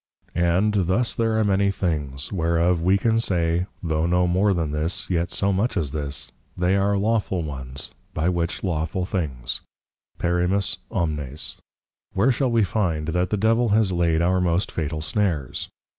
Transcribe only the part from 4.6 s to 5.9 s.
this, yet so much